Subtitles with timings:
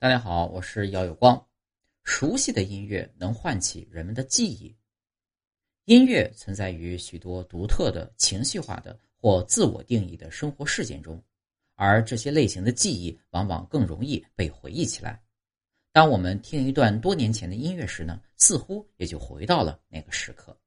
[0.00, 1.46] 大家好我是姚有光。
[2.04, 4.74] 熟悉的音乐能唤起人们的记忆。
[5.84, 11.22] 音乐存在于许多独特的情绪化的或自我定义的生活事件中
[11.74, 15.22] 而这些类型的记忆往往更容易被回忆起来。
[15.92, 20.58] 当我们听一段多年前的音乐时呢似乎也就回到了那个时刻。